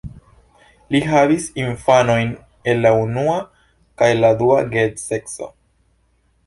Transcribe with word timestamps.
Li 0.95 1.01
havis 1.09 1.45
infanojn 1.63 2.33
el 2.73 2.81
la 2.87 2.95
unua 3.03 3.37
kaj 4.03 4.13
la 4.25 4.35
dua 4.43 4.61
geedzeco. 4.75 5.55